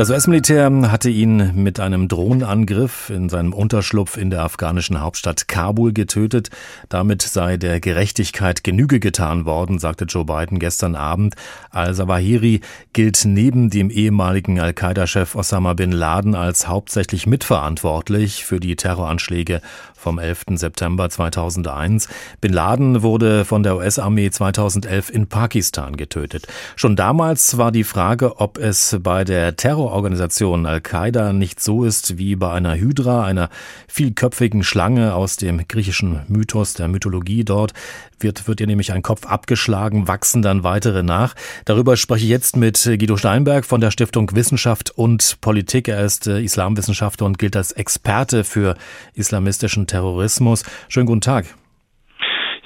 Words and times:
Das 0.00 0.08
US-Militär 0.08 0.70
hatte 0.90 1.10
ihn 1.10 1.62
mit 1.62 1.78
einem 1.78 2.08
Drohnenangriff 2.08 3.10
in 3.10 3.28
seinem 3.28 3.52
Unterschlupf 3.52 4.16
in 4.16 4.30
der 4.30 4.44
afghanischen 4.44 4.98
Hauptstadt 5.02 5.46
Kabul 5.46 5.92
getötet. 5.92 6.48
Damit 6.88 7.20
sei 7.20 7.58
der 7.58 7.80
Gerechtigkeit 7.80 8.64
Genüge 8.64 8.98
getan 8.98 9.44
worden, 9.44 9.78
sagte 9.78 10.06
Joe 10.06 10.24
Biden 10.24 10.58
gestern 10.58 10.96
Abend. 10.96 11.34
Al-Zawahiri 11.68 12.62
gilt 12.94 13.26
neben 13.26 13.68
dem 13.68 13.90
ehemaligen 13.90 14.58
Al-Qaida-Chef 14.58 15.34
Osama 15.34 15.74
bin 15.74 15.92
Laden 15.92 16.34
als 16.34 16.66
hauptsächlich 16.66 17.26
mitverantwortlich 17.26 18.46
für 18.46 18.58
die 18.58 18.76
Terroranschläge 18.76 19.60
vom 20.00 20.18
11. 20.18 20.44
September 20.54 21.10
2001. 21.10 22.08
Bin 22.40 22.54
Laden 22.54 23.02
wurde 23.02 23.44
von 23.44 23.62
der 23.62 23.76
US-Armee 23.76 24.30
2011 24.30 25.10
in 25.10 25.26
Pakistan 25.26 25.96
getötet. 25.96 26.46
Schon 26.74 26.96
damals 26.96 27.58
war 27.58 27.70
die 27.70 27.84
Frage, 27.84 28.40
ob 28.40 28.56
es 28.56 28.96
bei 29.02 29.24
der 29.24 29.56
Terrororganisation 29.90 30.66
Al-Qaida 30.66 31.32
nicht 31.32 31.60
so 31.60 31.84
ist 31.84 32.16
wie 32.16 32.36
bei 32.36 32.52
einer 32.52 32.76
Hydra, 32.76 33.24
einer 33.24 33.50
vielköpfigen 33.88 34.62
Schlange 34.62 35.14
aus 35.14 35.36
dem 35.36 35.66
griechischen 35.66 36.20
Mythos, 36.28 36.74
der 36.74 36.86
Mythologie 36.86 37.44
dort. 37.44 37.72
Wird, 38.20 38.46
wird 38.46 38.60
ihr 38.60 38.68
nämlich 38.68 38.92
ein 38.92 39.02
Kopf 39.02 39.26
abgeschlagen, 39.26 40.06
wachsen 40.06 40.42
dann 40.42 40.62
weitere 40.62 41.02
nach. 41.02 41.34
Darüber 41.64 41.96
spreche 41.96 42.24
ich 42.24 42.30
jetzt 42.30 42.56
mit 42.56 42.84
Guido 42.84 43.16
Steinberg 43.16 43.64
von 43.64 43.80
der 43.80 43.90
Stiftung 43.90 44.30
Wissenschaft 44.34 44.90
und 44.90 45.38
Politik. 45.40 45.88
Er 45.88 46.04
ist 46.04 46.28
äh, 46.28 46.40
Islamwissenschaftler 46.40 47.26
und 47.26 47.38
gilt 47.38 47.56
als 47.56 47.72
Experte 47.72 48.44
für 48.44 48.76
islamistischen 49.14 49.88
Terrorismus. 49.88 50.62
Schönen 50.88 51.06
guten 51.06 51.22
Tag. 51.22 51.59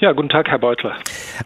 Ja, 0.05 0.13
guten 0.13 0.29
Tag, 0.29 0.49
Herr 0.49 0.59
Beutler. 0.59 0.97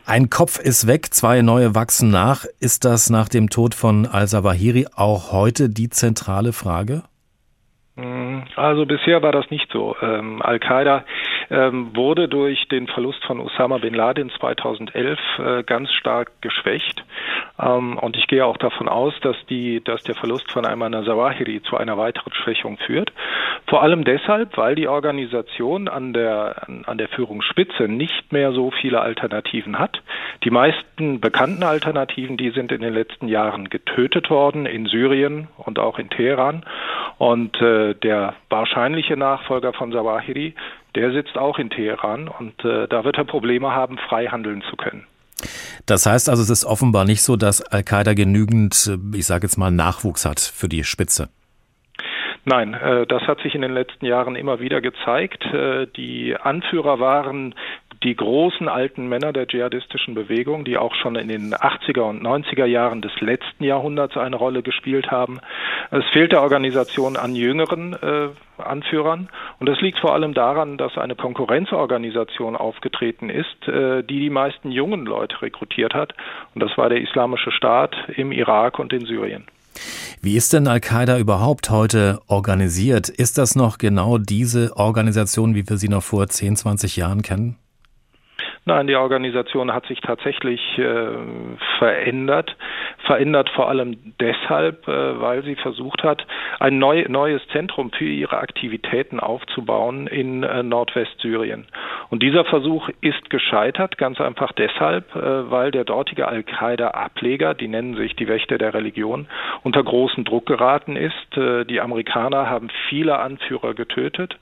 Ein 0.04 0.30
Kopf 0.30 0.58
ist 0.58 0.88
weg, 0.88 1.14
zwei 1.14 1.42
neue 1.42 1.76
wachsen 1.76 2.10
nach. 2.10 2.44
Ist 2.58 2.84
das 2.84 3.08
nach 3.08 3.28
dem 3.28 3.50
Tod 3.50 3.72
von 3.72 4.04
al-Zawahiri 4.04 4.88
auch 4.96 5.30
heute 5.30 5.68
die 5.68 5.90
zentrale 5.90 6.52
Frage? 6.52 7.04
Hm, 7.94 8.42
also 8.56 8.84
bisher 8.84 9.22
war 9.22 9.30
das 9.30 9.48
nicht 9.50 9.70
so. 9.72 9.94
Ähm, 10.02 10.42
Al-Qaida 10.42 11.04
ähm, 11.50 11.94
wurde 11.94 12.28
durch 12.28 12.66
den 12.68 12.88
Verlust 12.88 13.24
von 13.24 13.38
Osama 13.38 13.78
bin 13.78 13.94
Laden 13.94 14.30
2011 14.40 15.18
äh, 15.38 15.62
ganz 15.62 15.92
stark 15.92 16.30
geschwächt. 16.40 17.04
Ähm, 17.60 17.96
und 17.96 18.16
ich 18.16 18.26
gehe 18.26 18.44
auch 18.44 18.56
davon 18.56 18.88
aus, 18.88 19.14
dass, 19.22 19.36
die, 19.48 19.82
dass 19.82 20.02
der 20.02 20.14
Verlust 20.14 20.50
von 20.50 20.66
Ayman 20.66 20.92
Zawahiri 21.04 21.62
zu 21.62 21.76
einer 21.76 21.96
weiteren 21.96 22.32
Schwächung 22.32 22.76
führt. 22.78 23.12
Vor 23.68 23.82
allem 23.82 24.04
deshalb, 24.04 24.56
weil 24.56 24.74
die 24.74 24.88
Organisation 24.88 25.88
an 25.88 26.14
der, 26.14 26.66
an 26.86 26.96
der 26.96 27.08
Führungsspitze 27.08 27.82
nicht 27.86 28.32
mehr 28.32 28.52
so 28.52 28.70
viele 28.70 29.02
Alternativen 29.02 29.78
hat. 29.78 30.02
Die 30.42 30.50
meisten 30.50 31.20
bekannten 31.20 31.62
Alternativen, 31.62 32.38
die 32.38 32.50
sind 32.50 32.72
in 32.72 32.80
den 32.80 32.94
letzten 32.94 33.28
Jahren 33.28 33.68
getötet 33.68 34.30
worden 34.30 34.64
in 34.64 34.86
Syrien 34.86 35.48
und 35.58 35.78
auch 35.78 35.98
in 35.98 36.08
Teheran. 36.08 36.64
Und 37.18 37.60
äh, 37.60 37.94
der 37.94 38.36
wahrscheinliche 38.48 39.18
Nachfolger 39.18 39.74
von 39.74 39.92
Zawahiri, 39.92 40.54
der 40.94 41.12
sitzt 41.12 41.36
auch 41.36 41.58
in 41.58 41.68
Teheran 41.68 42.28
und 42.28 42.64
äh, 42.64 42.88
da 42.88 43.04
wird 43.04 43.18
er 43.18 43.24
Probleme 43.24 43.72
haben, 43.72 43.98
frei 43.98 44.28
handeln 44.28 44.62
zu 44.70 44.76
können. 44.76 45.06
Das 45.84 46.06
heißt 46.06 46.30
also, 46.30 46.42
es 46.42 46.48
ist 46.48 46.64
offenbar 46.64 47.04
nicht 47.04 47.22
so, 47.22 47.36
dass 47.36 47.60
Al-Qaida 47.60 48.14
genügend, 48.14 48.98
ich 49.14 49.26
sage 49.26 49.46
jetzt 49.46 49.58
mal, 49.58 49.70
Nachwuchs 49.70 50.24
hat 50.24 50.40
für 50.40 50.68
die 50.68 50.84
Spitze. 50.84 51.28
Nein, 52.48 52.72
äh, 52.72 53.06
das 53.06 53.24
hat 53.24 53.40
sich 53.40 53.54
in 53.54 53.60
den 53.60 53.74
letzten 53.74 54.06
Jahren 54.06 54.34
immer 54.34 54.58
wieder 54.58 54.80
gezeigt. 54.80 55.44
Äh, 55.52 55.86
die 55.86 56.34
Anführer 56.34 56.98
waren 56.98 57.54
die 58.02 58.16
großen 58.16 58.70
alten 58.70 59.06
Männer 59.06 59.34
der 59.34 59.46
dschihadistischen 59.46 60.14
Bewegung, 60.14 60.64
die 60.64 60.78
auch 60.78 60.94
schon 60.94 61.16
in 61.16 61.28
den 61.28 61.52
80er 61.52 62.00
und 62.08 62.22
90er 62.22 62.64
Jahren 62.64 63.02
des 63.02 63.12
letzten 63.20 63.64
Jahrhunderts 63.64 64.16
eine 64.16 64.36
Rolle 64.36 64.62
gespielt 64.62 65.10
haben. 65.10 65.40
Es 65.90 66.06
fehlt 66.14 66.32
der 66.32 66.40
Organisation 66.40 67.18
an 67.18 67.34
jüngeren 67.34 67.92
äh, 67.92 68.28
Anführern 68.56 69.28
und 69.58 69.68
das 69.68 69.82
liegt 69.82 69.98
vor 69.98 70.14
allem 70.14 70.32
daran, 70.32 70.78
dass 70.78 70.96
eine 70.96 71.16
Konkurrenzorganisation 71.16 72.56
aufgetreten 72.56 73.28
ist, 73.28 73.68
äh, 73.68 74.02
die 74.02 74.20
die 74.20 74.30
meisten 74.30 74.70
jungen 74.70 75.04
Leute 75.04 75.42
rekrutiert 75.42 75.92
hat 75.92 76.14
und 76.54 76.62
das 76.62 76.78
war 76.78 76.88
der 76.88 77.02
Islamische 77.02 77.50
Staat 77.50 77.94
im 78.16 78.32
Irak 78.32 78.78
und 78.78 78.94
in 78.94 79.04
Syrien. 79.04 79.44
Wie 80.20 80.36
ist 80.36 80.52
denn 80.52 80.66
Al-Qaida 80.66 81.16
überhaupt 81.18 81.70
heute 81.70 82.18
organisiert? 82.26 83.08
Ist 83.08 83.38
das 83.38 83.54
noch 83.54 83.78
genau 83.78 84.18
diese 84.18 84.76
Organisation, 84.76 85.54
wie 85.54 85.68
wir 85.68 85.76
sie 85.76 85.88
noch 85.88 86.02
vor 86.02 86.26
10, 86.26 86.56
20 86.56 86.96
Jahren 86.96 87.22
kennen? 87.22 87.56
Nein, 88.64 88.86
die 88.86 88.96
Organisation 88.96 89.72
hat 89.72 89.86
sich 89.86 90.00
tatsächlich 90.00 90.60
äh, 90.76 91.08
verändert. 91.78 92.54
Verändert 93.06 93.48
vor 93.50 93.68
allem 93.68 93.96
deshalb, 94.20 94.86
äh, 94.88 95.20
weil 95.20 95.42
sie 95.44 95.54
versucht 95.54 96.02
hat, 96.02 96.26
ein 96.58 96.78
neu, 96.78 97.06
neues 97.08 97.40
Zentrum 97.52 97.90
für 97.92 98.04
ihre 98.04 98.38
Aktivitäten 98.38 99.20
aufzubauen 99.20 100.06
in 100.06 100.42
äh, 100.42 100.62
Nordwestsyrien. 100.62 101.66
Und 102.10 102.22
dieser 102.22 102.44
Versuch 102.44 102.88
ist 103.00 103.28
gescheitert, 103.28 103.98
ganz 103.98 104.20
einfach 104.20 104.52
deshalb, 104.52 105.14
äh, 105.14 105.50
weil 105.50 105.70
der 105.70 105.84
dortige 105.84 106.26
Al-Qaida-Ableger, 106.28 107.54
die 107.54 107.68
nennen 107.68 107.96
sich 107.96 108.16
die 108.16 108.28
Wächter 108.28 108.56
der 108.56 108.72
Religion, 108.72 109.26
unter 109.62 109.82
großen 109.82 110.24
Druck 110.24 110.46
geraten 110.46 110.96
ist. 110.96 111.36
Äh, 111.36 111.64
die 111.64 111.80
Amerikaner 111.80 112.48
haben 112.48 112.68
viele 112.88 113.18
Anführer 113.18 113.74
getötet 113.74 114.38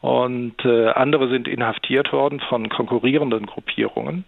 und 0.00 0.64
äh, 0.64 0.90
andere 0.90 1.28
sind 1.28 1.48
inhaftiert 1.48 2.12
worden 2.12 2.40
von 2.48 2.68
konkurrierenden 2.68 3.46
Gruppierungen. 3.46 4.24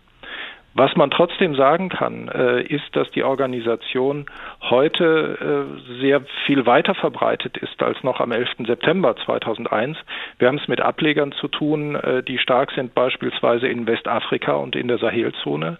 Was 0.74 0.96
man 0.96 1.10
trotzdem 1.10 1.54
sagen 1.54 1.90
kann, 1.90 2.28
äh, 2.28 2.62
ist, 2.62 2.96
dass 2.96 3.10
die 3.10 3.24
Organisation 3.24 4.26
heute 4.62 5.66
äh, 5.78 6.00
sehr 6.00 6.22
viel 6.46 6.64
weiter 6.64 6.94
verbreitet 6.94 7.58
ist 7.58 7.82
als 7.82 8.02
noch 8.02 8.20
am 8.20 8.32
11. 8.32 8.66
September 8.66 9.14
2001. 9.16 9.98
Wir 10.38 10.48
haben 10.48 10.58
es 10.58 10.68
mit 10.68 10.80
Ablegern 10.80 11.32
zu 11.32 11.48
tun, 11.48 11.94
äh, 11.96 12.22
die 12.22 12.38
stark 12.38 12.70
sind 12.72 12.94
beispielsweise 12.94 13.68
in 13.68 13.86
Westafrika 13.86 14.52
und 14.52 14.74
in 14.74 14.88
der 14.88 14.98
Sahelzone, 14.98 15.76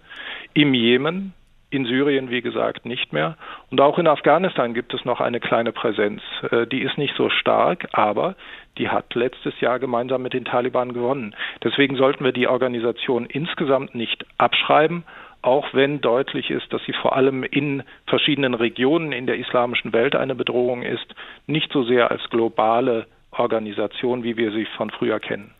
im 0.53 0.75
Jemen, 0.75 1.33
in 1.73 1.85
Syrien, 1.85 2.29
wie 2.29 2.41
gesagt, 2.41 2.85
nicht 2.85 3.13
mehr. 3.13 3.35
Und 3.71 3.81
auch 3.81 3.97
in 3.97 4.07
Afghanistan 4.07 4.73
gibt 4.73 4.93
es 4.93 5.05
noch 5.05 5.19
eine 5.19 5.39
kleine 5.39 5.71
Präsenz. 5.71 6.21
Äh, 6.51 6.67
die 6.67 6.81
ist 6.81 6.97
nicht 6.97 7.15
so 7.15 7.29
stark, 7.29 7.87
aber 7.93 8.35
die 8.77 8.89
hat 8.89 9.15
letztes 9.15 9.59
Jahr 9.59 9.79
gemeinsam 9.79 10.21
mit 10.21 10.33
den 10.33 10.45
Taliban 10.45 10.93
gewonnen. 10.93 11.35
Deswegen 11.63 11.95
sollten 11.95 12.23
wir 12.23 12.31
die 12.31 12.47
Organisation 12.47 13.25
insgesamt 13.25 13.95
nicht 13.95 14.25
abschreiben, 14.37 15.03
auch 15.41 15.73
wenn 15.73 15.99
deutlich 15.99 16.49
ist, 16.49 16.71
dass 16.71 16.83
sie 16.85 16.93
vor 16.93 17.15
allem 17.15 17.43
in 17.43 17.83
verschiedenen 18.07 18.53
Regionen 18.53 19.11
in 19.11 19.27
der 19.27 19.37
islamischen 19.37 19.91
Welt 19.91 20.15
eine 20.15 20.35
Bedrohung 20.35 20.83
ist, 20.83 21.13
nicht 21.47 21.71
so 21.71 21.83
sehr 21.83 22.11
als 22.11 22.21
globale 22.29 23.07
Organisation, 23.39 24.23
wie 24.23 24.37
wir 24.37 24.51
sie 24.51 24.67
von 24.77 24.89
früher 24.89 25.19
kennen. 25.19 25.53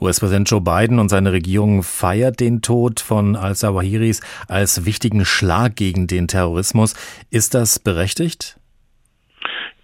US-Präsident 0.00 0.50
Joe 0.50 0.60
Biden 0.60 0.98
und 0.98 1.08
seine 1.08 1.32
Regierung 1.32 1.82
feiert 1.82 2.40
den 2.40 2.62
Tod 2.62 3.00
von 3.00 3.36
al-Sawahiris 3.36 4.20
als 4.48 4.86
wichtigen 4.86 5.24
Schlag 5.24 5.76
gegen 5.76 6.06
den 6.06 6.28
Terrorismus. 6.28 6.94
Ist 7.30 7.54
das 7.54 7.78
berechtigt? 7.78 8.58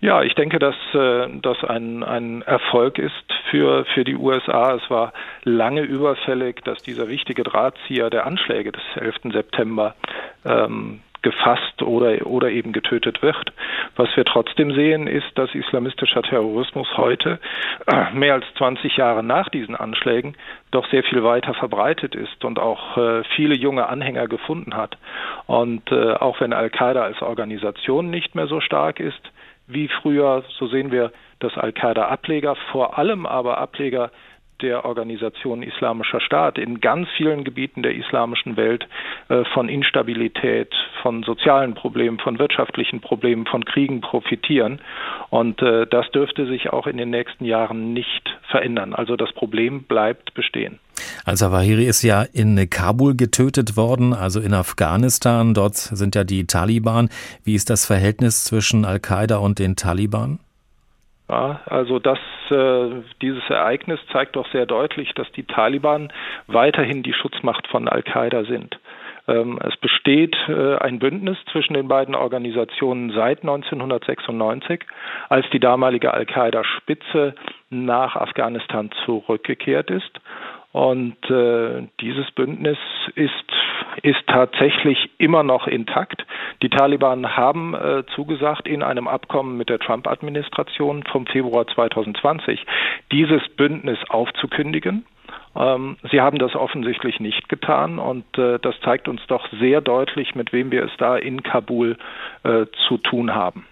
Ja, 0.03 0.23
ich 0.23 0.35
denke, 0.35 0.59
dass 0.59 0.77
äh, 0.95 1.29
das 1.43 1.63
ein, 1.63 2.03
ein 2.03 2.41
Erfolg 2.43 2.99
ist 2.99 3.13
für, 3.51 3.85
für 3.93 4.03
die 4.05 4.17
USA. 4.17 4.75
Es 4.77 4.89
war 4.89 5.13
lange 5.45 5.83
überfällig, 5.83 6.63
dass 6.65 6.83
dieser 6.83 7.09
wichtige 7.09 7.43
Drahtzieher 7.43 8.09
der 8.09 8.27
Anschläge 8.27 8.73
des 8.73 8.83
11. 8.95 9.35
September 9.35 9.95
ähm, 10.47 11.01
gefasst 11.23 11.83
oder, 11.83 12.27
oder 12.27 12.51
eben 12.51 12.73
getötet 12.73 13.23
wird. 13.23 13.53
Was 13.97 14.09
wir 14.17 14.25
trotzdem 14.25 14.73
sehen, 14.73 15.07
ist, 15.07 15.27
dass 15.37 15.55
islamistischer 15.55 16.23
Terrorismus 16.23 16.89
heute, 16.97 17.39
äh, 17.87 18.13
mehr 18.13 18.35
als 18.35 18.45
20 18.57 18.97
Jahre 18.97 19.23
nach 19.23 19.49
diesen 19.49 19.77
Anschlägen, 19.77 20.37
doch 20.71 20.89
sehr 20.91 21.03
viel 21.03 21.23
weiter 21.23 21.55
verbreitet 21.55 22.15
ist 22.15 22.45
und 22.45 22.59
auch 22.59 22.97
äh, 22.97 23.23
viele 23.37 23.55
junge 23.55 23.89
Anhänger 23.89 24.29
gefunden 24.29 24.77
hat. 24.77 24.97
Und 25.47 25.91
äh, 25.93 26.15
auch 26.15 26.41
wenn 26.41 26.53
Al-Qaida 26.53 27.03
als 27.03 27.21
Organisation 27.23 28.11
nicht 28.11 28.35
mehr 28.35 28.47
so 28.47 28.61
stark 28.61 29.01
ist 29.01 29.21
wie 29.67 29.89
früher, 29.89 30.43
so 30.59 30.67
sehen 30.67 30.91
wir, 30.91 31.13
dass 31.39 31.57
Al-Qaida-Ableger, 31.57 32.57
vor 32.73 32.99
allem 32.99 33.27
aber 33.27 33.59
Ableger 33.59 34.11
der 34.63 34.85
Organisation 34.85 35.63
Islamischer 35.63 36.21
Staat 36.21 36.59
in 36.59 36.81
ganz 36.81 37.09
vielen 37.17 37.45
Gebieten 37.45 37.83
der 37.83 37.95
islamischen 37.95 38.57
Welt 38.57 38.87
äh, 39.29 39.45
von 39.55 39.69
Instabilität, 39.69 40.73
von 41.03 41.23
sozialen 41.23 41.75
Problemen, 41.75 42.19
von 42.19 42.39
wirtschaftlichen 42.39 43.01
Problemen, 43.01 43.47
von 43.47 43.65
Kriegen 43.65 44.01
profitieren. 44.01 44.81
Und 45.31 45.63
äh, 45.63 45.87
das 45.87 46.11
dürfte 46.11 46.47
sich 46.47 46.71
auch 46.71 46.87
in 46.87 46.97
den 46.97 47.11
nächsten 47.11 47.45
Jahren 47.45 47.93
nicht 47.93 48.39
verändern. 48.51 48.95
Also 48.95 49.17
das 49.17 49.33
Problem 49.33 49.85
bleibt 49.85 50.35
bestehen. 50.35 50.79
Al-Zawahiri 51.25 51.87
ist 51.87 52.03
ja 52.03 52.23
in 52.23 52.69
Kabul 52.69 53.17
getötet 53.17 53.77
worden, 53.77 54.13
also 54.13 54.41
in 54.41 54.55
Afghanistan. 54.55 55.55
Dort 55.55 55.77
sind 55.77 56.15
ja 56.15 56.25
die 56.25 56.47
Taliban. 56.47 57.09
Wie 57.45 57.55
ist 57.55 57.71
das 57.71 57.87
Verhältnis 57.87 58.45
zwischen 58.45 58.85
Al-Qaida 58.85 59.37
und 59.37 59.59
den 59.59 59.77
Taliban? 59.77 60.41
Ja, 61.31 61.61
also 61.67 62.01
das, 62.01 62.19
äh, 62.51 63.03
dieses 63.23 63.49
Ereignis 63.49 64.01
zeigt 64.11 64.35
doch 64.35 64.51
sehr 64.51 64.67
deutlich, 64.67 65.15
dass 65.15 65.31
die 65.31 65.45
Taliban 65.45 66.13
weiterhin 66.49 67.05
die 67.05 67.13
Schutzmacht 67.13 67.69
von 67.69 67.87
Al-Qaida 67.87 68.43
sind. 68.45 68.81
Ähm, 69.29 69.61
es 69.63 69.77
besteht 69.77 70.37
äh, 70.49 70.79
ein 70.79 70.99
Bündnis 70.99 71.39
zwischen 71.53 71.75
den 71.75 71.87
beiden 71.87 72.17
Organisationen 72.17 73.13
seit 73.13 73.43
1996, 73.43 74.81
als 75.29 75.49
die 75.51 75.61
damalige 75.61 76.13
Al-Qaida-Spitze 76.13 77.37
nach 77.69 78.17
Afghanistan 78.17 78.91
zurückgekehrt 79.05 79.89
ist. 79.89 80.21
Und 80.73 81.17
äh, 81.31 81.87
dieses 82.01 82.29
Bündnis 82.33 82.79
ist, 83.15 83.33
ist 84.03 84.27
tatsächlich 84.27 85.11
immer 85.19 85.45
noch 85.45 85.69
intakt. 85.69 86.27
Die 86.63 86.69
Taliban 86.69 87.37
haben 87.37 87.75
äh, 87.75 88.05
zugesagt, 88.15 88.69
in 88.69 88.83
einem 88.83 89.09
Abkommen 89.09 89.57
mit 89.57 89.69
der 89.69 89.79
Trump-Administration 89.79 91.05
vom 91.05 91.27
Februar 91.27 91.67
2020 91.67 92.65
dieses 93.13 93.43
Bündnis 93.57 93.99
aufzukündigen. 94.09 95.07
Ähm, 95.57 95.97
sie 96.11 96.21
haben 96.21 96.39
das 96.39 96.55
offensichtlich 96.55 97.21
nicht 97.21 97.49
getan 97.49 97.99
und 97.99 98.25
äh, 98.39 98.59
das 98.61 98.79
zeigt 98.81 99.09
uns 99.09 99.21
doch 99.27 99.49
sehr 99.61 99.81
deutlich, 99.81 100.35
mit 100.35 100.53
wem 100.53 100.71
wir 100.71 100.85
es 100.85 100.93
da 100.99 101.17
in 101.17 101.43
Kabul 101.43 101.97
äh, 102.45 102.67
zu 102.89 102.99
tun 102.99 103.35
haben. 103.35 103.67